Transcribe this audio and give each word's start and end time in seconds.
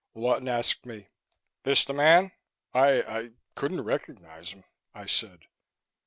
Lawton 0.15 0.47
asked 0.47 0.83
me: 0.83 1.09
"This 1.61 1.85
the 1.85 1.93
man?" 1.93 2.31
"I 2.73 3.03
I 3.03 3.29
couldn't 3.53 3.81
recognize 3.83 4.49
him," 4.49 4.63
I 4.95 5.05
said. 5.05 5.41